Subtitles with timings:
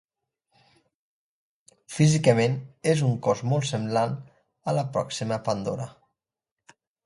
[1.97, 2.57] Físicament
[2.93, 4.19] és un cos molt semblant
[4.73, 5.91] a la pròxima Pandora.